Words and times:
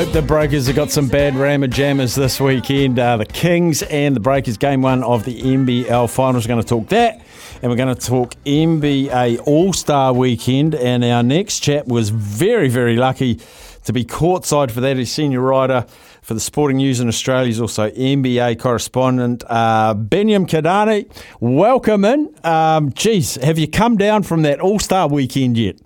Hope 0.00 0.12
the 0.12 0.22
Breakers 0.22 0.66
have 0.66 0.76
got 0.76 0.90
some 0.90 1.08
bad 1.08 1.34
Rammer 1.36 1.66
Jammers 1.66 2.14
this 2.14 2.40
weekend. 2.40 2.98
Uh, 2.98 3.18
the 3.18 3.26
Kings 3.26 3.82
and 3.82 4.16
the 4.16 4.20
Breakers, 4.20 4.56
game 4.56 4.80
one 4.80 5.04
of 5.04 5.26
the 5.26 5.42
NBL 5.42 6.08
Finals. 6.08 6.46
We're 6.46 6.54
going 6.54 6.62
to 6.62 6.66
talk 6.66 6.88
that. 6.88 7.20
And 7.60 7.70
we're 7.70 7.76
going 7.76 7.94
to 7.94 8.00
talk 8.00 8.34
NBA 8.46 9.42
All 9.46 9.74
Star 9.74 10.14
Weekend. 10.14 10.74
And 10.74 11.04
our 11.04 11.22
next 11.22 11.60
chap 11.60 11.86
was 11.86 12.08
very, 12.08 12.70
very 12.70 12.96
lucky 12.96 13.40
to 13.84 13.92
be 13.92 14.06
courtside 14.06 14.70
for 14.70 14.80
that. 14.80 14.96
He's 14.96 15.12
senior 15.12 15.42
writer 15.42 15.84
for 16.22 16.32
the 16.32 16.40
Sporting 16.40 16.78
News 16.78 17.00
in 17.00 17.06
Australia. 17.06 17.48
He's 17.48 17.60
also 17.60 17.90
NBA 17.90 18.58
correspondent. 18.58 19.44
Uh, 19.48 19.92
Benyam 19.92 20.46
Kidane, 20.46 21.10
welcome 21.40 22.06
in. 22.06 22.34
Um, 22.42 22.90
geez, 22.94 23.34
have 23.34 23.58
you 23.58 23.68
come 23.68 23.98
down 23.98 24.22
from 24.22 24.40
that 24.42 24.60
All 24.60 24.78
Star 24.78 25.08
Weekend 25.08 25.58
yet? 25.58 25.76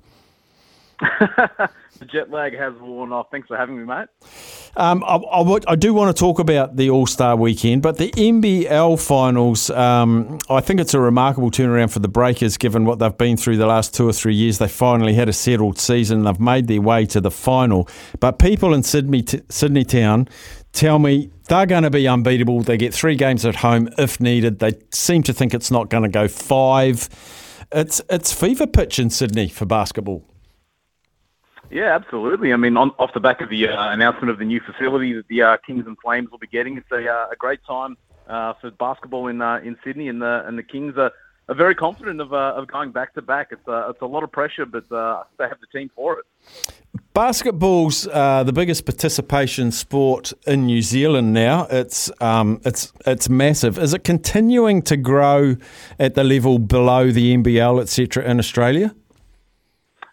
the 2.05 2.19
jet 2.19 2.31
lag 2.31 2.57
has 2.57 2.75
worn 2.81 3.13
off. 3.13 3.27
Thanks 3.31 3.49
for 3.49 3.57
having 3.57 3.79
me, 3.79 3.85
mate. 3.85 4.09
Um, 4.77 5.05
I, 5.05 5.17
I 5.17 5.59
I 5.69 5.77
do 5.77 5.95
want 5.95 6.15
to 6.15 6.19
talk 6.19 6.39
about 6.39 6.77
the 6.77 6.91
All 6.91 7.07
Star 7.07 7.37
weekend, 7.37 7.83
but 7.83 7.99
the 7.99 8.11
NBL 8.11 9.05
finals, 9.05 9.71
um, 9.71 10.39
I 10.51 10.61
think 10.61 10.81
it's 10.81 10.95
a 10.95 11.01
remarkable 11.01 11.51
turnaround 11.51 11.93
for 11.93 12.01
the 12.01 12.09
Breakers 12.09 12.57
given 12.57 12.85
what 12.85 12.99
they've 12.99 13.17
been 13.17 13.37
through 13.37 13.57
the 13.57 13.67
last 13.67 13.95
two 13.95 14.09
or 14.09 14.13
three 14.13 14.35
years. 14.35 14.59
They 14.59 14.69
finally 14.69 15.15
had 15.15 15.29
a 15.29 15.33
settled 15.33 15.79
season. 15.79 16.19
And 16.19 16.27
they've 16.27 16.41
made 16.41 16.69
their 16.69 16.81
way 16.81 17.07
to 17.07 17.21
the 17.21 17.31
final. 17.31 17.89
But 18.21 18.39
people 18.39 18.75
in 18.75 18.83
Sydney, 18.83 19.23
t- 19.23 19.43
Sydney 19.49 19.85
Town 19.85 20.29
tell 20.73 20.99
me 20.99 21.31
they're 21.49 21.67
going 21.67 21.83
to 21.83 21.91
be 21.91 22.07
unbeatable. 22.07 22.63
They 22.63 22.77
get 22.77 22.95
three 22.95 23.17
games 23.17 23.45
at 23.45 23.57
home 23.57 23.89
if 23.99 24.21
needed. 24.21 24.59
They 24.59 24.75
seem 24.93 25.23
to 25.25 25.33
think 25.33 25.55
it's 25.55 25.71
not 25.71 25.89
going 25.89 26.05
to 26.05 26.09
go 26.09 26.29
five. 26.29 27.09
It's, 27.73 28.01
it's 28.09 28.33
fever 28.33 28.67
pitch 28.67 28.99
in 28.99 29.11
Sydney 29.11 29.49
for 29.49 29.67
basketball. 29.67 30.25
Yeah, 31.75 31.93
absolutely. 31.93 32.53
I 32.53 32.57
mean, 32.57 32.77
on, 32.77 32.93
off 33.01 33.13
the 33.15 33.21
back 33.21 33.41
of 33.41 33.51
the 33.51 33.67
uh, 33.67 33.91
announcement 33.93 34.31
of 34.31 34.39
the 34.39 34.45
new 34.45 34.61
facility 34.61 35.13
that 35.15 35.27
the 35.27 35.43
uh, 35.43 35.57
Kings 35.67 35.89
and 35.89 35.99
Flames 35.99 36.31
will 36.31 36.39
be 36.39 36.47
getting, 36.47 36.77
it's 36.77 36.93
a, 36.93 37.05
uh, 37.05 37.31
a 37.33 37.37
great 37.37 37.59
time 37.67 37.97
uh, 38.29 38.53
for 38.61 38.71
basketball 38.71 39.27
in 39.27 39.43
uh, 39.43 39.57
in 39.57 39.77
Sydney, 39.83 40.07
and 40.07 40.23
the 40.23 40.47
and 40.47 40.57
the 40.57 40.63
Kings 40.63 40.95
are, 40.97 41.11
are 41.49 41.55
very 41.57 41.75
confident 41.75 42.21
of 42.21 42.33
uh, 42.33 42.55
of 42.55 42.69
going 42.69 42.93
back 42.93 43.13
to 43.15 43.23
back. 43.23 43.49
It's 43.51 43.67
uh, 43.67 43.91
it's 43.91 44.01
a 44.03 44.07
lot 44.07 44.23
of 44.23 44.31
pressure, 44.31 44.65
but 44.65 44.91
uh, 44.93 45.25
they 45.37 45.49
have 45.49 45.59
the 45.59 45.67
team 45.77 45.91
for 45.97 46.21
it. 46.21 46.27
Basketball's 47.13 48.07
uh, 48.07 48.45
the 48.45 48.53
biggest 48.53 48.85
participation 48.87 49.73
sport 49.73 50.33
in 50.47 50.67
New 50.67 50.81
Zealand 50.81 51.33
now. 51.33 51.67
It's 51.71 52.09
um, 52.21 52.61
it's 52.65 52.93
it's 53.05 53.29
massive. 53.29 53.81
Is 53.81 53.95
it 53.95 54.05
continuing 54.05 54.81
to 54.83 54.97
grow 54.97 55.57
at 55.99 56.15
the 56.15 56.23
level 56.23 56.61
below 56.61 57.11
the 57.11 57.37
NBL, 57.37 57.83
etc., 57.83 58.23
in 58.23 58.39
Australia? 58.39 58.95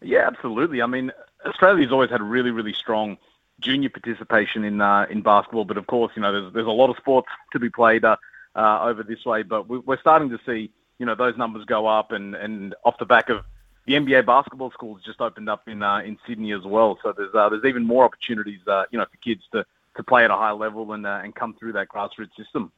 Yeah, 0.01 0.25
absolutely. 0.25 0.81
I 0.81 0.88
mean, 0.88 1.11
Australia's 1.46 1.91
always 1.91 2.09
had 2.09 2.22
really, 2.22 2.52
really 2.52 2.74
strong 2.74 3.18
junior 3.59 3.90
participation 3.90 4.63
in 4.63 4.81
uh, 4.81 5.06
in 5.09 5.22
basketball, 5.22 5.66
but 5.66 5.78
of 5.78 5.88
course, 5.88 6.12
you 6.16 6.22
know, 6.22 6.31
there's 6.31 6.53
there's 6.53 6.68
a 6.68 6.72
lot 6.72 6.90
of 6.90 6.97
sports 6.97 7.29
to 7.53 7.59
be 7.59 7.69
played 7.69 8.03
uh, 8.03 8.18
uh, 8.56 8.79
over 8.84 9.03
this 9.03 9.25
way. 9.25 9.44
But 9.44 9.68
we- 9.69 9.79
we're 9.79 10.00
starting 10.00 10.29
to 10.29 10.40
see, 10.46 10.72
you 11.00 11.06
know, 11.06 11.16
those 11.16 11.38
numbers 11.38 11.66
go 11.66 11.88
up, 11.88 12.12
and 12.12 12.35
and 12.35 12.75
off 12.84 12.97
the 12.97 13.06
back 13.06 13.29
of 13.29 13.44
the 13.85 13.94
NBA 13.96 14.25
basketball 14.25 14.72
schools 14.72 15.02
just 15.03 15.22
opened 15.22 15.50
up 15.50 15.68
in 15.68 15.81
uh, 15.84 16.00
in 16.00 16.18
Sydney 16.28 16.52
as 16.53 16.63
well. 16.63 16.97
So 17.03 17.13
there's 17.13 17.34
uh, 17.34 17.50
there's 17.50 17.66
even 17.66 17.85
more 17.85 18.06
opportunities, 18.06 18.59
uh, 18.68 18.85
you 18.91 18.97
know, 19.00 19.06
for 19.06 19.18
kids 19.18 19.44
to 19.53 19.66
to 19.97 20.03
play 20.03 20.23
at 20.23 20.31
a 20.31 20.35
high 20.35 20.52
level 20.52 20.94
and 20.94 21.06
and 21.06 21.34
come 21.35 21.53
through 21.53 21.73
that 21.73 21.88
grassroots 21.90 22.35
system. 22.35 22.72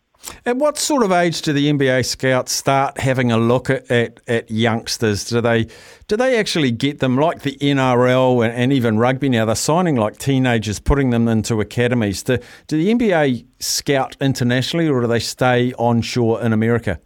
At 0.46 0.56
what 0.58 0.78
sort 0.78 1.04
of 1.04 1.12
age 1.12 1.42
do 1.42 1.52
the 1.52 1.70
NBA 1.72 2.06
scouts 2.06 2.52
start 2.54 2.98
having 2.98 3.32
a 3.32 3.38
look 3.38 3.70
at, 3.70 3.90
at, 3.92 4.22
at 4.28 4.50
youngsters? 4.50 5.26
Do 5.26 5.42
they 5.42 5.68
do 6.08 6.16
they 6.16 6.38
actually 6.38 6.72
get 6.72 7.00
them 7.00 7.18
like 7.18 7.42
the 7.42 7.58
NRL 7.58 8.46
and, 8.46 8.54
and 8.54 8.72
even 8.72 8.98
rugby 8.98 9.28
now? 9.28 9.44
They're 9.46 9.56
signing 9.56 9.96
like 9.98 10.18
teenagers, 10.18 10.80
putting 10.80 11.10
them 11.10 11.28
into 11.28 11.60
academies. 11.60 12.24
Do, 12.24 12.38
do 12.68 12.78
the 12.78 12.94
NBA 12.94 13.46
scout 13.60 14.16
internationally, 14.22 14.88
or 14.88 15.02
do 15.02 15.08
they 15.08 15.20
stay 15.20 15.74
onshore 15.74 16.42
in 16.42 16.54
America? 16.54 17.00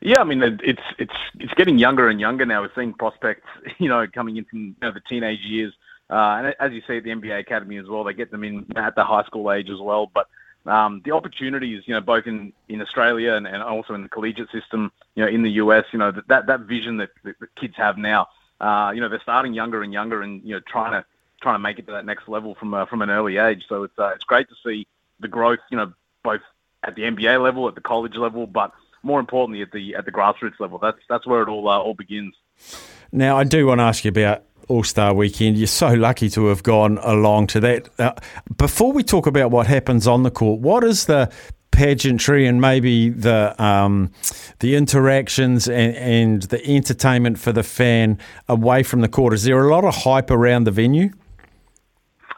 Yeah, 0.00 0.20
I 0.20 0.24
mean 0.24 0.42
it- 0.42 0.60
it's 0.64 0.82
it's 0.98 1.14
it's 1.38 1.54
getting 1.54 1.78
younger 1.78 2.08
and 2.08 2.18
younger 2.18 2.44
now. 2.44 2.62
We're 2.62 2.72
seeing 2.74 2.92
prospects, 2.92 3.46
you 3.78 3.88
know, 3.88 4.04
coming 4.12 4.36
in 4.36 4.44
from 4.46 4.60
you 4.60 4.74
know, 4.82 4.90
the 4.92 5.00
teenage 5.08 5.40
years, 5.44 5.72
uh, 6.10 6.14
and 6.14 6.54
as 6.58 6.72
you 6.72 6.82
see 6.88 6.96
at 6.96 7.04
the 7.04 7.10
NBA 7.10 7.38
academy 7.38 7.76
as 7.76 7.86
well, 7.88 8.02
they 8.02 8.14
get 8.14 8.32
them 8.32 8.42
in 8.42 8.66
at 8.76 8.96
the 8.96 9.04
high 9.04 9.22
school 9.24 9.52
age 9.52 9.70
as 9.70 9.78
well. 9.80 10.10
But 10.12 10.26
um, 10.66 11.02
the 11.04 11.12
opportunities, 11.12 11.82
you 11.86 11.94
know, 11.94 12.00
both 12.00 12.26
in, 12.26 12.52
in 12.68 12.80
Australia 12.80 13.34
and, 13.34 13.46
and 13.46 13.62
also 13.62 13.94
in 13.94 14.02
the 14.02 14.08
collegiate 14.08 14.50
system, 14.50 14.92
you 15.14 15.24
know, 15.24 15.30
in 15.30 15.42
the 15.42 15.50
US, 15.52 15.84
you 15.92 15.98
know, 15.98 16.12
that 16.28 16.46
that, 16.46 16.60
vision 16.60 16.98
that, 16.98 17.10
that 17.24 17.34
kids 17.56 17.74
have 17.76 17.98
now, 17.98 18.28
uh, 18.60 18.92
you 18.94 19.00
know, 19.00 19.08
they're 19.08 19.20
starting 19.20 19.54
younger 19.54 19.82
and 19.82 19.92
younger, 19.92 20.22
and 20.22 20.42
you 20.44 20.54
know, 20.54 20.60
trying 20.60 20.92
to 20.92 21.04
trying 21.40 21.56
to 21.56 21.58
make 21.58 21.78
it 21.78 21.86
to 21.86 21.92
that 21.92 22.06
next 22.06 22.28
level 22.28 22.54
from 22.54 22.72
uh, 22.74 22.86
from 22.86 23.02
an 23.02 23.10
early 23.10 23.38
age. 23.38 23.64
So 23.68 23.82
it's 23.82 23.98
uh, 23.98 24.12
it's 24.14 24.24
great 24.24 24.48
to 24.48 24.54
see 24.64 24.86
the 25.18 25.28
growth, 25.28 25.58
you 25.70 25.76
know, 25.76 25.92
both 26.22 26.42
at 26.84 26.94
the 26.94 27.02
NBA 27.02 27.42
level, 27.42 27.68
at 27.68 27.74
the 27.74 27.80
college 27.80 28.16
level, 28.16 28.46
but 28.46 28.72
more 29.02 29.18
importantly 29.20 29.62
at 29.62 29.72
the 29.72 29.96
at 29.96 30.04
the 30.04 30.12
grassroots 30.12 30.60
level. 30.60 30.78
That's 30.78 30.98
that's 31.08 31.26
where 31.26 31.42
it 31.42 31.48
all 31.48 31.68
uh, 31.68 31.78
all 31.78 31.94
begins. 31.94 32.34
Now, 33.10 33.36
I 33.36 33.44
do 33.44 33.66
want 33.66 33.80
to 33.80 33.82
ask 33.82 34.04
you 34.04 34.10
about 34.10 34.44
All 34.68 34.84
Star 34.84 35.14
Weekend. 35.14 35.56
You're 35.56 35.66
so 35.66 35.92
lucky 35.94 36.28
to 36.30 36.46
have 36.46 36.62
gone 36.62 36.98
along 37.02 37.48
to 37.48 37.60
that. 37.60 37.88
Uh, 37.98 38.12
before 38.56 38.92
we 38.92 39.02
talk 39.02 39.26
about 39.26 39.50
what 39.50 39.66
happens 39.66 40.06
on 40.06 40.22
the 40.22 40.30
court, 40.30 40.60
what 40.60 40.84
is 40.84 41.06
the 41.06 41.32
pageantry 41.70 42.46
and 42.46 42.60
maybe 42.60 43.08
the 43.08 43.60
um, 43.62 44.12
the 44.60 44.76
interactions 44.76 45.66
and, 45.68 45.96
and 45.96 46.42
the 46.42 46.64
entertainment 46.66 47.38
for 47.38 47.52
the 47.52 47.62
fan 47.62 48.18
away 48.48 48.82
from 48.82 49.00
the 49.00 49.08
court? 49.08 49.34
Is 49.34 49.44
there 49.44 49.62
a 49.62 49.70
lot 49.70 49.84
of 49.84 49.94
hype 49.94 50.30
around 50.30 50.64
the 50.64 50.70
venue? 50.70 51.10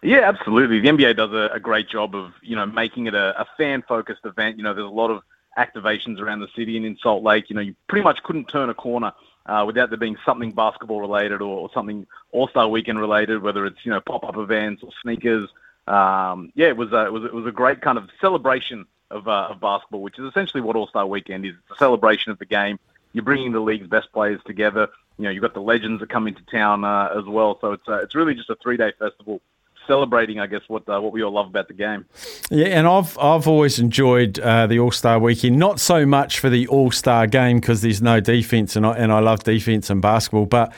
Yeah, 0.03 0.29
absolutely. 0.29 0.81
The 0.81 0.89
NBA 0.89 1.17
does 1.17 1.33
a, 1.33 1.51
a 1.55 1.61
great 1.61 1.89
job 1.89 2.15
of 2.15 2.33
you 2.43 2.57
know 2.57 2.67
making 2.67 3.07
it 3.07 3.15
a, 3.15 3.41
a 3.41 3.47
fan 3.57 3.83
focused 3.87 4.25
event. 4.25 4.57
You 4.57 4.63
know, 4.63 4.75
there's 4.75 4.87
a 4.87 4.91
lot 4.91 5.11
of 5.11 5.23
activations 5.59 6.21
around 6.21 6.41
the 6.41 6.49
city 6.57 6.77
and 6.77 6.87
in 6.87 6.97
Salt 7.03 7.23
Lake. 7.23 7.49
You 7.49 7.57
know, 7.57 7.63
you 7.63 7.75
pretty 7.89 8.05
much 8.05 8.23
couldn't 8.23 8.47
turn 8.47 8.71
a 8.71 8.75
corner 8.75 9.13
uh, 9.47 9.65
without 9.67 9.91
there 9.91 9.99
being 9.99 10.17
something 10.25 10.53
basketball 10.53 11.01
related 11.01 11.43
or, 11.43 11.59
or 11.59 11.71
something 11.75 12.07
All 12.33 12.49
Star 12.49 12.69
Weekend 12.69 12.99
related, 12.99 13.43
whether 13.43 13.67
it's 13.67 13.85
you 13.85 13.91
know 13.91 14.01
pop 14.01 14.25
up 14.25 14.37
events 14.37 14.83
or 14.83 14.91
sneakers. 15.03 15.49
Um, 15.87 16.51
yeah, 16.55 16.69
it 16.69 16.77
was 16.77 16.93
a, 16.93 17.07
it 17.07 17.13
was 17.13 17.25
it 17.25 17.35
was 17.35 17.47
a 17.47 17.53
great 17.53 17.81
kind 17.81 17.99
of 17.99 18.09
celebration 18.21 18.87
of, 19.11 19.29
uh, 19.29 19.49
of 19.51 19.61
basketball, 19.61 20.03
which 20.03 20.19
is 20.19 20.25
essentially 20.25 20.63
what 20.63 20.77
All 20.77 20.89
Star 20.89 21.07
Weekend 21.07 21.45
is. 21.45 21.53
It's 21.53 21.77
a 21.77 21.79
celebration 21.79 22.33
of 22.33 22.39
the 22.39 22.47
game. 22.47 22.79
You're 23.13 23.25
bringing 23.25 23.53
the 23.53 23.61
league's 23.61 23.87
best 23.87 24.13
players 24.13 24.41
together. 24.45 24.89
You 25.19 25.25
know, 25.25 25.31
you've 25.31 25.43
got 25.43 25.55
the 25.55 25.61
legends 25.61 26.01
that 26.01 26.09
come 26.09 26.27
into 26.27 26.43
town 26.47 26.85
uh, 26.85 27.15
as 27.17 27.25
well. 27.25 27.59
So 27.61 27.73
it's 27.73 27.89
uh, 27.89 27.99
it's 27.99 28.15
really 28.15 28.35
just 28.35 28.51
a 28.51 28.57
three 28.57 28.77
day 28.77 28.93
festival 28.99 29.41
celebrating, 29.87 30.41
I 30.41 30.47
guess, 30.47 30.63
what 30.69 30.89
uh, 30.89 31.01
what 31.01 31.13
we 31.13 31.23
all 31.23 31.33
love 31.33 31.47
about 31.47 31.69
the 31.69 31.75
game. 31.75 32.05
Yeah, 32.51 32.67
and 32.67 32.87
I've 32.87 33.19
I've 33.19 33.47
always 33.47 33.79
enjoyed 33.79 34.39
uh, 34.39 34.67
the 34.67 34.79
All 34.79 34.91
Star 34.91 35.19
Weekend. 35.19 35.59
Not 35.59 35.81
so 35.81 36.07
much 36.07 36.41
for 36.41 36.51
the 36.51 36.67
All 36.69 36.91
Star 36.91 37.27
game 37.27 37.61
because 37.61 37.83
there's 37.83 38.03
no 38.03 38.21
defense, 38.21 38.77
and 38.77 38.87
I, 38.87 38.93
and 38.93 39.13
I 39.13 39.21
love 39.21 39.45
defense 39.45 39.91
and 39.91 40.01
basketball. 40.03 40.47
But 40.47 40.73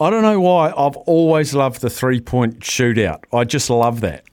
I 0.00 0.10
don't 0.10 0.22
know 0.22 0.40
why 0.40 0.68
I've 0.76 0.96
always 0.96 1.54
loved 1.54 1.80
the 1.80 1.90
three 1.90 2.20
point 2.20 2.60
shootout. 2.60 3.24
I 3.32 3.44
just 3.44 3.68
love 3.70 4.00
that. 4.00 4.24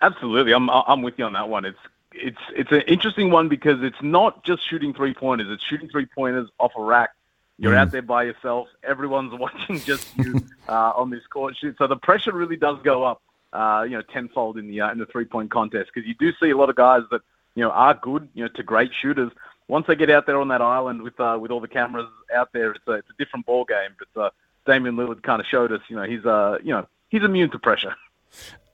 Absolutely, 0.00 0.52
I'm 0.52 0.68
I'm 0.70 1.02
with 1.02 1.14
you 1.18 1.24
on 1.24 1.32
that 1.34 1.48
one. 1.48 1.64
It's 1.64 1.78
it's 2.12 2.38
it's 2.56 2.72
an 2.72 2.82
interesting 2.82 3.30
one 3.30 3.48
because 3.48 3.82
it's 3.82 4.02
not 4.02 4.44
just 4.44 4.68
shooting 4.68 4.92
three 4.92 5.14
pointers; 5.14 5.48
it's 5.50 5.62
shooting 5.64 5.88
three 5.88 6.06
pointers 6.06 6.48
off 6.58 6.72
a 6.76 6.82
rack. 6.82 7.10
You're 7.58 7.76
out 7.76 7.92
there 7.92 8.02
by 8.02 8.24
yourself. 8.24 8.68
Everyone's 8.82 9.32
watching 9.38 9.78
just 9.80 10.16
you 10.18 10.44
uh, 10.68 10.92
on 10.96 11.10
this 11.10 11.26
court 11.28 11.56
shoot. 11.56 11.76
So 11.78 11.86
the 11.86 11.96
pressure 11.96 12.32
really 12.32 12.56
does 12.56 12.78
go 12.82 13.04
up, 13.04 13.22
uh, 13.52 13.84
you 13.88 13.96
know, 13.96 14.02
tenfold 14.02 14.58
in 14.58 14.68
the 14.68 14.80
uh, 14.80 14.92
in 14.92 14.98
the 14.98 15.06
three 15.06 15.24
point 15.24 15.50
contest 15.50 15.90
because 15.94 16.06
you 16.06 16.14
do 16.14 16.32
see 16.40 16.50
a 16.50 16.56
lot 16.56 16.68
of 16.68 16.76
guys 16.76 17.02
that 17.10 17.20
you 17.54 17.62
know 17.62 17.70
are 17.70 17.94
good, 17.94 18.28
you 18.34 18.44
know, 18.44 18.48
to 18.56 18.62
great 18.62 18.90
shooters. 19.00 19.30
Once 19.68 19.86
they 19.86 19.96
get 19.96 20.10
out 20.10 20.26
there 20.26 20.40
on 20.40 20.48
that 20.48 20.60
island 20.60 21.02
with 21.02 21.18
uh, 21.20 21.38
with 21.40 21.50
all 21.50 21.60
the 21.60 21.68
cameras 21.68 22.08
out 22.34 22.52
there, 22.52 22.72
it's 22.72 22.86
a 22.88 22.92
it's 22.92 23.10
a 23.10 23.22
different 23.22 23.46
ball 23.46 23.64
game. 23.64 23.90
But 23.98 24.20
uh, 24.20 24.30
Damian 24.66 24.96
Lillard 24.96 25.22
kind 25.22 25.40
of 25.40 25.46
showed 25.46 25.72
us, 25.72 25.80
you 25.88 25.96
know, 25.96 26.02
he's 26.02 26.24
uh, 26.26 26.58
you 26.62 26.72
know, 26.72 26.86
he's 27.08 27.22
immune 27.22 27.50
to 27.50 27.58
pressure. 27.58 27.94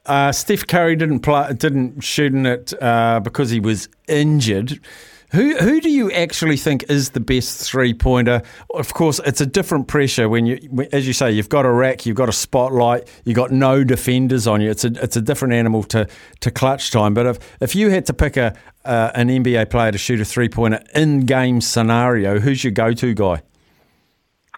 Uh, 0.06 0.32
Steph 0.32 0.66
Curry 0.66 0.96
didn't 0.96 1.20
play, 1.20 1.52
didn't 1.54 2.02
shoot 2.02 2.32
in 2.32 2.46
it 2.46 2.72
uh, 2.82 3.20
because 3.20 3.50
he 3.50 3.60
was 3.60 3.88
injured. 4.08 4.80
Who 5.32 5.56
who 5.58 5.80
do 5.80 5.90
you 5.90 6.10
actually 6.10 6.56
think 6.56 6.90
is 6.90 7.10
the 7.10 7.20
best 7.20 7.70
three 7.70 7.94
pointer? 7.94 8.42
Of 8.74 8.94
course, 8.94 9.20
it's 9.24 9.40
a 9.40 9.46
different 9.46 9.86
pressure 9.86 10.28
when 10.28 10.44
you, 10.44 10.88
as 10.92 11.06
you 11.06 11.12
say, 11.12 11.30
you've 11.30 11.48
got 11.48 11.64
a 11.64 11.70
rack, 11.70 12.04
you've 12.04 12.16
got 12.16 12.28
a 12.28 12.32
spotlight, 12.32 13.08
you've 13.24 13.36
got 13.36 13.52
no 13.52 13.84
defenders 13.84 14.48
on 14.48 14.60
you. 14.60 14.70
It's 14.70 14.84
a 14.84 14.90
it's 15.00 15.16
a 15.16 15.22
different 15.22 15.54
animal 15.54 15.84
to, 15.84 16.08
to 16.40 16.50
clutch 16.50 16.90
time. 16.90 17.14
But 17.14 17.26
if 17.26 17.38
if 17.60 17.74
you 17.76 17.90
had 17.90 18.06
to 18.06 18.12
pick 18.12 18.36
a 18.36 18.56
uh, 18.84 19.12
an 19.14 19.28
NBA 19.28 19.70
player 19.70 19.92
to 19.92 19.98
shoot 19.98 20.20
a 20.20 20.24
three 20.24 20.48
pointer 20.48 20.82
in 20.96 21.20
game 21.20 21.60
scenario, 21.60 22.40
who's 22.40 22.64
your 22.64 22.72
go 22.72 22.92
to 22.92 23.14
guy? 23.14 23.42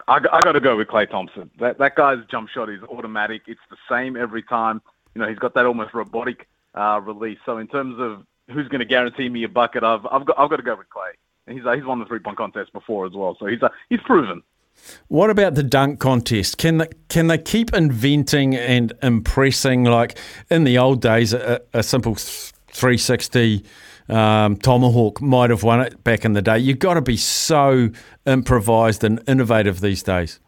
I, 0.08 0.16
I 0.32 0.40
got 0.40 0.52
to 0.52 0.60
go 0.60 0.76
with 0.76 0.88
Klay 0.88 1.08
Thompson. 1.08 1.50
That 1.60 1.76
that 1.78 1.96
guy's 1.96 2.18
jump 2.30 2.48
shot 2.48 2.70
is 2.70 2.82
automatic. 2.84 3.42
It's 3.46 3.60
the 3.68 3.76
same 3.90 4.16
every 4.16 4.42
time. 4.42 4.80
You 5.14 5.22
know, 5.22 5.28
he's 5.28 5.38
got 5.38 5.54
that 5.54 5.66
almost 5.66 5.94
robotic 5.94 6.48
uh, 6.74 7.00
release. 7.02 7.38
So 7.44 7.58
in 7.58 7.68
terms 7.68 7.96
of 7.98 8.24
who's 8.54 8.68
going 8.68 8.80
to 8.80 8.86
guarantee 8.86 9.28
me 9.28 9.44
a 9.44 9.48
bucket, 9.48 9.82
I've 9.82 10.06
I've 10.06 10.24
got 10.24 10.38
I've 10.38 10.50
got 10.50 10.56
to 10.56 10.62
go 10.62 10.76
with 10.76 10.88
Klay. 10.88 11.12
And 11.46 11.56
he's 11.56 11.66
uh, 11.66 11.72
he's 11.72 11.84
won 11.84 11.98
the 11.98 12.04
three 12.04 12.20
point 12.20 12.36
contest 12.36 12.72
before 12.72 13.06
as 13.06 13.12
well, 13.12 13.36
so 13.38 13.46
he's 13.46 13.62
uh, 13.62 13.68
he's 13.88 14.00
proven. 14.04 14.42
What 15.08 15.30
about 15.30 15.54
the 15.54 15.62
dunk 15.62 16.00
contest? 16.00 16.56
Can 16.56 16.78
they, 16.78 16.88
can 17.08 17.26
they 17.26 17.36
keep 17.36 17.74
inventing 17.74 18.56
and 18.56 18.92
impressing? 19.02 19.84
Like 19.84 20.18
in 20.50 20.64
the 20.64 20.78
old 20.78 21.02
days, 21.02 21.34
a, 21.34 21.60
a 21.74 21.82
simple 21.82 22.14
360 22.14 23.64
um, 24.08 24.56
tomahawk 24.56 25.20
might 25.20 25.50
have 25.50 25.62
won 25.62 25.80
it 25.80 26.02
back 26.04 26.24
in 26.24 26.32
the 26.32 26.42
day. 26.42 26.58
You've 26.58 26.78
got 26.78 26.94
to 26.94 27.02
be 27.02 27.16
so 27.16 27.90
improvised 28.26 29.04
and 29.04 29.22
innovative 29.28 29.80
these 29.80 30.02
days. 30.02 30.40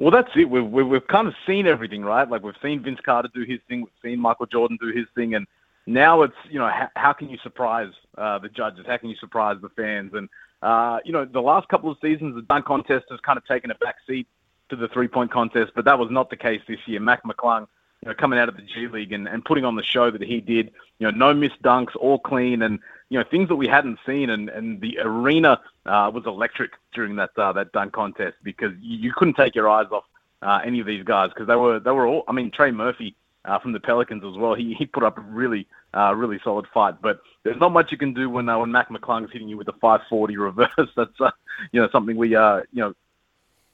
Well, 0.00 0.10
that's 0.10 0.30
it. 0.34 0.48
We've, 0.48 0.64
we've, 0.64 0.86
we've 0.86 1.06
kind 1.08 1.28
of 1.28 1.34
seen 1.46 1.66
everything, 1.66 2.02
right? 2.02 2.26
Like 2.28 2.42
we've 2.42 2.54
seen 2.62 2.82
Vince 2.82 3.00
Carter 3.04 3.28
do 3.34 3.42
his 3.42 3.60
thing, 3.68 3.82
we've 3.82 3.90
seen 4.02 4.18
Michael 4.18 4.46
Jordan 4.46 4.78
do 4.80 4.88
his 4.88 5.04
thing, 5.14 5.34
and 5.34 5.46
now 5.86 6.22
it's 6.22 6.34
you 6.48 6.58
know 6.58 6.68
how, 6.68 6.88
how 6.96 7.12
can 7.12 7.28
you 7.28 7.36
surprise 7.42 7.92
uh, 8.16 8.38
the 8.38 8.48
judges? 8.48 8.86
How 8.88 8.96
can 8.96 9.10
you 9.10 9.16
surprise 9.16 9.58
the 9.60 9.68
fans? 9.68 10.12
And 10.14 10.30
uh, 10.62 11.00
you 11.04 11.12
know 11.12 11.26
the 11.26 11.42
last 11.42 11.68
couple 11.68 11.90
of 11.90 11.98
seasons, 12.00 12.34
the 12.34 12.40
dunk 12.40 12.64
contest 12.64 13.04
has 13.10 13.20
kind 13.20 13.36
of 13.36 13.46
taken 13.46 13.70
a 13.70 13.74
back 13.74 13.96
seat 14.06 14.26
to 14.70 14.76
the 14.76 14.88
three 14.88 15.06
point 15.06 15.30
contest, 15.30 15.72
but 15.76 15.84
that 15.84 15.98
was 15.98 16.08
not 16.10 16.30
the 16.30 16.36
case 16.36 16.62
this 16.66 16.80
year. 16.86 16.98
Mac 16.98 17.22
McClung, 17.24 17.66
you 18.02 18.08
know, 18.08 18.14
coming 18.14 18.38
out 18.38 18.48
of 18.48 18.56
the 18.56 18.62
G 18.62 18.88
League 18.88 19.12
and, 19.12 19.28
and 19.28 19.44
putting 19.44 19.64
on 19.64 19.76
the 19.76 19.82
show 19.82 20.10
that 20.10 20.22
he 20.22 20.40
did, 20.40 20.72
you 20.98 21.10
know, 21.10 21.10
no 21.10 21.34
missed 21.34 21.60
dunks, 21.62 21.94
all 21.96 22.18
clean, 22.18 22.62
and 22.62 22.78
you 23.10 23.18
know 23.18 23.24
things 23.30 23.48
that 23.48 23.56
we 23.56 23.66
hadn't 23.66 23.98
seen, 24.06 24.30
and, 24.30 24.48
and 24.48 24.80
the 24.80 24.98
arena 25.00 25.60
uh, 25.84 26.10
was 26.12 26.24
electric 26.26 26.72
during 26.94 27.16
that 27.16 27.30
uh, 27.36 27.52
that 27.52 27.72
dunk 27.72 27.92
contest 27.92 28.36
because 28.42 28.72
you, 28.80 28.98
you 28.98 29.12
couldn't 29.14 29.34
take 29.34 29.54
your 29.54 29.68
eyes 29.68 29.88
off 29.90 30.04
uh, 30.42 30.60
any 30.64 30.80
of 30.80 30.86
these 30.86 31.04
guys 31.04 31.30
because 31.30 31.46
they 31.46 31.56
were 31.56 31.78
they 31.78 31.90
were 31.90 32.06
all. 32.06 32.24
I 32.26 32.32
mean, 32.32 32.50
Trey 32.50 32.70
Murphy 32.70 33.14
uh, 33.44 33.58
from 33.58 33.72
the 33.72 33.80
Pelicans 33.80 34.24
as 34.24 34.38
well. 34.38 34.54
He 34.54 34.74
he 34.74 34.86
put 34.86 35.02
up 35.02 35.18
a 35.18 35.22
really 35.22 35.66
uh, 35.92 36.14
really 36.14 36.40
solid 36.42 36.66
fight, 36.72 37.02
but 37.02 37.20
there's 37.42 37.60
not 37.60 37.72
much 37.72 37.92
you 37.92 37.98
can 37.98 38.14
do 38.14 38.30
when 38.30 38.48
uh, 38.48 38.58
when 38.58 38.72
Mac 38.72 38.88
McClung's 38.88 39.32
hitting 39.32 39.48
you 39.48 39.58
with 39.58 39.68
a 39.68 39.72
540 39.74 40.36
reverse. 40.36 40.70
That's 40.96 41.20
uh, 41.20 41.30
you 41.72 41.80
know 41.82 41.88
something 41.90 42.16
we 42.16 42.34
uh 42.34 42.60
you 42.72 42.82
know 42.82 42.94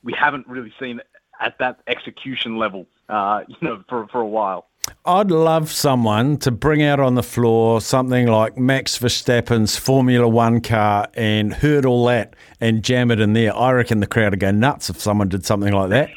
we 0.03 0.13
haven't 0.13 0.49
really 0.49 0.73
seen 0.81 1.01
at 1.41 1.59
that 1.59 1.81
execution 1.87 2.57
level 2.57 2.87
uh 3.09 3.41
you 3.49 3.57
know 3.63 3.83
for 3.89 4.07
for 4.09 4.21
a 4.21 4.27
while. 4.27 4.67
I'd 5.05 5.31
love 5.31 5.71
someone 5.71 6.37
to 6.39 6.51
bring 6.51 6.83
out 6.83 7.01
on 7.01 7.15
the 7.15 7.23
floor 7.23 7.81
something 7.81 8.27
like 8.27 8.59
Max 8.59 8.99
Verstappen's 8.99 9.77
Formula 9.77 10.29
One 10.29 10.61
car 10.61 11.09
and 11.15 11.53
hurdle 11.55 12.05
that 12.07 12.35
and 12.61 12.83
jam 12.83 13.11
it 13.11 13.21
in 13.21 13.33
there. 13.33 13.55
I 13.55 13.73
reckon 13.73 14.01
the 14.01 14.07
crowd 14.07 14.33
would 14.33 14.41
go 14.41 14.51
nuts 14.51 14.91
if 14.91 15.01
someone 15.01 15.29
did 15.29 15.45
something 15.45 15.73
like 15.73 15.91
that. 15.91 16.11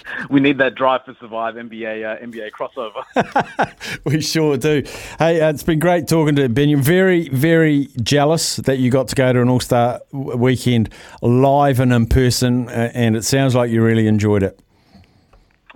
we 0.30 0.40
need 0.40 0.58
that 0.58 0.74
Drive 0.74 1.02
for 1.04 1.16
Survive 1.20 1.54
NBA 1.54 2.04
uh, 2.04 2.24
NBA 2.24 2.50
crossover. 2.50 4.00
we 4.04 4.20
sure 4.20 4.56
do. 4.56 4.82
Hey, 5.18 5.40
uh, 5.40 5.50
it's 5.50 5.62
been 5.62 5.78
great 5.78 6.06
talking 6.06 6.36
to 6.36 6.48
Ben. 6.48 6.68
You're 6.68 6.78
very, 6.78 7.28
very 7.30 7.88
jealous 8.02 8.56
that 8.56 8.78
you 8.78 8.90
got 8.90 9.08
to 9.08 9.14
go 9.14 9.32
to 9.32 9.40
an 9.40 9.48
All 9.48 9.60
Star 9.60 10.00
weekend 10.12 10.90
live 11.22 11.80
and 11.80 11.92
in 11.92 12.06
person, 12.06 12.68
uh, 12.68 12.90
and 12.94 13.16
it 13.16 13.24
sounds 13.24 13.54
like 13.54 13.70
you 13.70 13.82
really 13.82 14.06
enjoyed 14.06 14.42
it. 14.42 14.60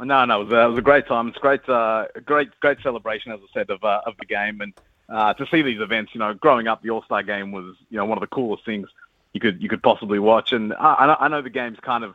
No, 0.02 0.24
no, 0.24 0.40
it 0.40 0.44
was, 0.44 0.52
it 0.52 0.68
was 0.68 0.78
a 0.78 0.82
great 0.82 1.06
time. 1.06 1.28
It's 1.28 1.38
great, 1.38 1.68
uh, 1.68 2.06
great, 2.24 2.48
great 2.60 2.78
celebration, 2.82 3.32
as 3.32 3.40
I 3.40 3.52
said, 3.52 3.70
of 3.70 3.84
uh, 3.84 4.00
of 4.06 4.16
the 4.18 4.26
game, 4.26 4.60
and 4.60 4.72
uh, 5.08 5.34
to 5.34 5.46
see 5.46 5.62
these 5.62 5.80
events. 5.80 6.14
You 6.14 6.20
know, 6.20 6.34
growing 6.34 6.68
up, 6.68 6.82
the 6.82 6.90
All 6.90 7.02
Star 7.02 7.22
Game 7.22 7.52
was 7.52 7.76
you 7.90 7.98
know 7.98 8.04
one 8.04 8.16
of 8.16 8.22
the 8.22 8.28
coolest 8.28 8.64
things 8.64 8.88
you 9.32 9.40
could 9.40 9.62
you 9.62 9.68
could 9.68 9.82
possibly 9.82 10.18
watch. 10.18 10.52
And 10.52 10.72
I, 10.74 11.16
I 11.20 11.28
know 11.28 11.42
the 11.42 11.50
game's 11.50 11.80
kind 11.80 12.04
of 12.04 12.14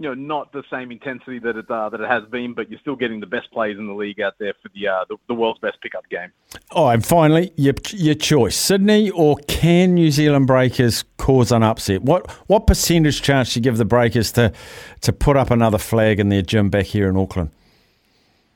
you 0.00 0.06
know 0.06 0.14
not 0.14 0.50
the 0.52 0.64
same 0.70 0.90
intensity 0.90 1.38
that 1.40 1.56
it 1.56 1.70
uh, 1.70 1.90
that 1.90 2.00
it 2.00 2.08
has 2.08 2.24
been, 2.30 2.54
but 2.54 2.70
you're 2.70 2.80
still 2.80 2.96
getting 2.96 3.20
the 3.20 3.26
best 3.26 3.50
players 3.52 3.78
in 3.78 3.86
the 3.86 3.92
league 3.92 4.18
out 4.18 4.32
there 4.38 4.54
for 4.62 4.70
the 4.70 4.88
uh, 4.88 5.04
the, 5.10 5.16
the, 5.28 5.34
world's 5.34 5.60
best 5.60 5.78
pickup 5.82 6.08
game. 6.08 6.32
Oh, 6.70 6.88
and 6.88 7.04
finally, 7.04 7.52
your 7.56 7.74
your 7.90 8.14
choice: 8.14 8.56
Sydney 8.56 9.10
or 9.10 9.36
can 9.46 9.94
New 9.94 10.10
Zealand 10.10 10.46
Breakers 10.46 11.04
cause 11.18 11.52
an 11.52 11.62
upset? 11.62 12.00
What 12.00 12.30
what 12.48 12.66
percentage 12.66 13.20
chance 13.20 13.52
do 13.52 13.60
you 13.60 13.62
give 13.62 13.76
the 13.76 13.84
Breakers 13.84 14.32
to 14.32 14.54
to 15.02 15.12
put 15.12 15.36
up 15.36 15.50
another 15.50 15.78
flag 15.78 16.18
in 16.18 16.30
their 16.30 16.42
gym 16.42 16.70
back 16.70 16.86
here 16.86 17.10
in 17.10 17.18
Auckland? 17.18 17.50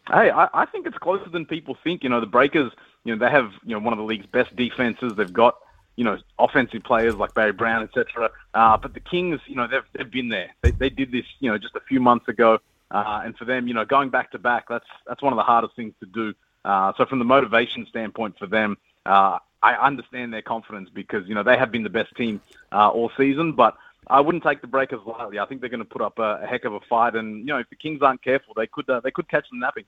Hey, 0.08 0.30
I, 0.30 0.48
I 0.54 0.64
think 0.64 0.86
it's 0.86 0.98
closer 0.98 1.28
than 1.28 1.44
people 1.44 1.76
think. 1.84 2.02
You 2.02 2.08
know, 2.08 2.20
the 2.20 2.26
Breakers, 2.26 2.72
you 3.04 3.14
know, 3.14 3.18
they 3.22 3.30
have 3.30 3.52
you 3.64 3.74
know 3.74 3.80
one 3.80 3.92
of 3.92 3.98
the 3.98 4.04
league's 4.04 4.26
best 4.26 4.56
defenses. 4.56 5.12
They've 5.14 5.30
got 5.30 5.56
you 5.96 6.04
know, 6.04 6.18
offensive 6.38 6.82
players 6.82 7.14
like 7.14 7.34
Barry 7.34 7.52
Brown, 7.52 7.82
etc. 7.82 8.30
Uh, 8.52 8.76
but 8.76 8.94
the 8.94 9.00
Kings, 9.00 9.40
you 9.46 9.56
know, 9.56 9.66
they've, 9.66 9.84
they've 9.92 10.10
been 10.10 10.28
there. 10.28 10.50
They, 10.62 10.72
they 10.72 10.90
did 10.90 11.12
this, 11.12 11.26
you 11.40 11.50
know, 11.50 11.58
just 11.58 11.76
a 11.76 11.80
few 11.80 12.00
months 12.00 12.28
ago. 12.28 12.58
Uh, 12.90 13.22
and 13.24 13.36
for 13.36 13.44
them, 13.44 13.66
you 13.66 13.74
know, 13.74 13.84
going 13.84 14.10
back 14.10 14.30
to 14.32 14.38
back, 14.38 14.66
that's 14.68 14.86
that's 15.06 15.22
one 15.22 15.32
of 15.32 15.36
the 15.36 15.42
hardest 15.42 15.74
things 15.74 15.94
to 16.00 16.06
do. 16.06 16.34
Uh, 16.64 16.92
so 16.96 17.04
from 17.04 17.18
the 17.18 17.24
motivation 17.24 17.86
standpoint 17.86 18.38
for 18.38 18.46
them, 18.46 18.76
uh, 19.06 19.38
I 19.62 19.74
understand 19.74 20.32
their 20.32 20.42
confidence 20.42 20.90
because 20.92 21.26
you 21.26 21.34
know 21.34 21.42
they 21.42 21.56
have 21.56 21.72
been 21.72 21.82
the 21.82 21.90
best 21.90 22.14
team 22.16 22.40
uh, 22.72 22.88
all 22.88 23.10
season. 23.16 23.52
But 23.52 23.76
I 24.06 24.20
wouldn't 24.20 24.44
take 24.44 24.60
the 24.60 24.66
Breakers 24.66 25.00
lightly. 25.06 25.38
I 25.38 25.46
think 25.46 25.60
they're 25.60 25.70
going 25.70 25.80
to 25.80 25.86
put 25.86 26.02
up 26.02 26.18
a, 26.18 26.40
a, 26.42 26.46
heck 26.46 26.64
of 26.64 26.74
a 26.74 26.80
fight, 26.80 27.14
and 27.14 27.38
you 27.38 27.46
know 27.46 27.58
if 27.58 27.68
the 27.70 27.76
Kings 27.76 28.02
aren't 28.02 28.22
careful, 28.22 28.54
they 28.54 28.66
could 28.66 28.88
uh, 28.88 29.00
they 29.00 29.10
could 29.10 29.28
catch 29.28 29.48
them 29.48 29.60
napping. 29.60 29.84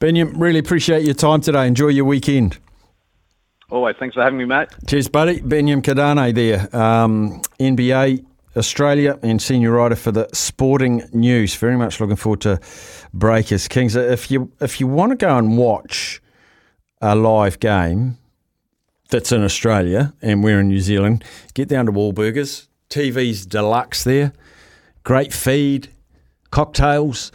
Benyam, 0.00 0.32
really 0.36 0.58
appreciate 0.58 1.04
your 1.04 1.14
time 1.14 1.40
today. 1.40 1.66
Enjoy 1.66 1.88
your 1.88 2.04
weekend. 2.04 2.58
Always. 3.70 3.96
Thanks 3.98 4.14
for 4.14 4.22
having 4.22 4.38
me, 4.38 4.46
mate. 4.46 4.68
Cheers, 4.86 5.08
buddy. 5.08 5.40
Benyam 5.40 5.82
Kidane 5.82 6.34
there, 6.34 6.74
um, 6.74 7.42
NBA 7.60 8.24
Australia 8.56 9.18
and 9.22 9.40
senior 9.40 9.72
writer 9.72 9.94
for 9.94 10.10
the 10.10 10.28
Sporting 10.32 11.02
News. 11.12 11.54
Very 11.54 11.76
much 11.76 12.00
looking 12.00 12.16
forward 12.16 12.40
to 12.42 12.60
Breakers 13.12 13.68
Kings. 13.68 13.94
If 13.94 14.30
you 14.30 14.50
if 14.60 14.80
you 14.80 14.86
want 14.86 15.10
to 15.10 15.16
go 15.16 15.36
and 15.36 15.58
watch 15.58 16.22
a 17.00 17.14
live 17.14 17.60
game 17.60 18.16
that's 19.10 19.32
in 19.32 19.44
Australia 19.44 20.14
and 20.22 20.42
we're 20.42 20.60
in 20.60 20.68
New 20.68 20.80
Zealand, 20.80 21.22
get 21.54 21.68
down 21.68 21.86
to 21.86 21.92
Wahlburgers. 21.92 22.68
TV's 22.88 23.44
deluxe 23.44 24.02
there. 24.04 24.32
Great 25.04 25.32
feed, 25.32 25.90
cocktails, 26.50 27.30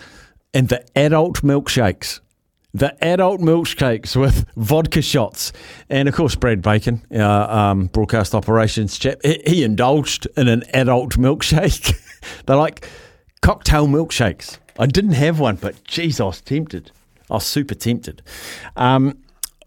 and 0.52 0.70
the 0.70 0.84
adult 0.96 1.42
milkshakes 1.42 2.20
the 2.74 3.04
adult 3.04 3.40
milkshakes 3.40 4.16
with 4.16 4.46
vodka 4.56 5.02
shots. 5.02 5.54
And 5.90 6.08
of 6.08 6.16
course, 6.16 6.36
Brad 6.36 6.62
Bacon, 6.62 7.06
uh, 7.14 7.24
um, 7.24 7.88
broadcast 7.88 8.34
operations 8.34 8.98
chap, 8.98 9.20
he, 9.24 9.42
he 9.46 9.64
indulged 9.64 10.28
in 10.36 10.48
an 10.48 10.64
adult 10.74 11.14
milkshake. 11.18 11.96
They're 12.46 12.56
like 12.56 12.90
cocktail 13.42 13.88
milkshakes. 13.88 14.58
I 14.80 14.88
didn't 14.88 15.14
have 15.14 15.40
one, 15.40 15.58
but 15.58 15.84
geez, 15.84 16.20
I 16.20 16.26
was 16.26 16.42
tempted. 16.42 16.92
I 17.30 17.36
was 17.36 17.46
super 17.46 17.76
tempted. 17.76 18.24
Um, 18.76 19.20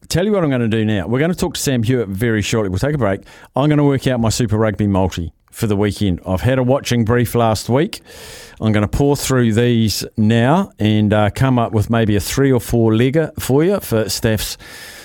tell 0.09 0.25
you 0.25 0.33
what 0.33 0.43
I'm 0.43 0.51
going 0.51 0.63
to 0.63 0.69
do 0.69 0.85
now. 0.85 1.07
We're 1.07 1.19
going 1.19 1.33
to 1.33 1.37
talk 1.37 1.55
to 1.55 1.61
Sam 1.61 1.83
Hewitt 1.83 2.09
very 2.09 2.43
shortly. 2.43 2.69
We'll 2.69 2.79
take 2.79 2.95
a 2.95 2.99
break. 2.99 3.23
I'm 3.55 3.69
going 3.69 3.79
to 3.79 3.85
work 3.85 4.07
out 4.07 4.21
my 4.21 4.29
Super 4.29 4.57
Rugby 4.57 4.87
multi 4.87 5.33
for 5.51 5.67
the 5.67 5.77
weekend. 5.77 6.21
I've 6.27 6.43
had 6.43 6.59
a 6.59 6.63
watching 6.63 7.05
brief 7.05 7.35
last 7.35 7.69
week. 7.69 8.03
I'm 8.61 8.73
going 8.73 8.83
to 8.83 8.89
pour 8.89 9.17
through 9.17 9.55
these 9.55 10.05
now 10.17 10.71
and 10.79 11.13
uh, 11.13 11.31
come 11.31 11.59
up 11.59 11.73
with 11.73 11.89
maybe 11.89 12.15
a 12.15 12.21
three 12.21 12.53
or 12.53 12.61
four 12.61 12.93
legger 12.93 13.33
for 13.41 13.65
you 13.65 13.81
for 13.81 14.09
Steph's 14.09 14.59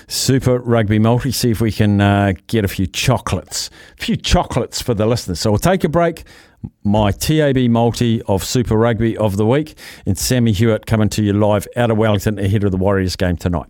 Super 0.08 0.60
Rugby 0.60 1.00
Multi. 1.00 1.32
See 1.32 1.52
if 1.52 1.62
we 1.62 1.72
can 1.72 2.02
uh, 2.02 2.34
get 2.48 2.66
a 2.66 2.68
few 2.68 2.86
chocolates, 2.86 3.70
a 3.98 4.04
few 4.04 4.18
chocolates 4.18 4.82
for 4.82 4.94
the 4.94 5.06
listeners. 5.06 5.40
So 5.40 5.52
we'll 5.52 5.60
take 5.60 5.86
a 5.86 5.90
break. 5.90 6.26
My 6.84 7.12
TAB 7.12 7.58
multi 7.70 8.22
of 8.24 8.44
Super 8.44 8.76
Rugby 8.76 9.18
of 9.18 9.38
the 9.38 9.48
week 9.48 9.76
and 10.06 10.18
Sammy 10.18 10.52
Hewitt 10.52 10.86
coming 10.86 11.10
to 11.10 11.24
you 11.24 11.34
live 11.34 11.68
out 11.76 11.90
of 11.90 11.98
Wellington 11.98 12.38
ahead 12.38 12.64
of 12.64 12.72
the 12.72 12.78
Warriors 12.78 13.16
game 13.16 13.38
tonight. 13.38 13.68